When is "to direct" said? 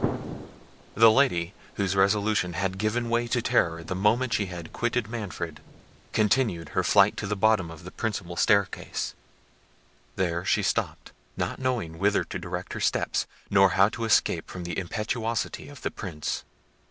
12.23-12.73